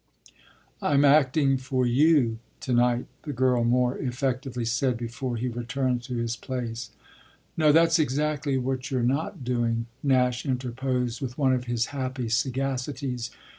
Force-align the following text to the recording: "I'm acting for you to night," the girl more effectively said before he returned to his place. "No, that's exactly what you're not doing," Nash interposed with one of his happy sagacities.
"I'm 0.81 1.05
acting 1.05 1.57
for 1.57 1.85
you 1.85 2.39
to 2.61 2.73
night," 2.73 3.05
the 3.21 3.31
girl 3.31 3.63
more 3.63 3.99
effectively 3.99 4.65
said 4.65 4.97
before 4.97 5.37
he 5.37 5.47
returned 5.47 6.01
to 6.05 6.15
his 6.17 6.35
place. 6.35 6.89
"No, 7.55 7.71
that's 7.71 7.99
exactly 7.99 8.57
what 8.57 8.89
you're 8.89 9.03
not 9.03 9.43
doing," 9.43 9.85
Nash 10.01 10.43
interposed 10.43 11.21
with 11.21 11.37
one 11.37 11.53
of 11.53 11.65
his 11.65 11.91
happy 11.93 12.29
sagacities. 12.29 13.29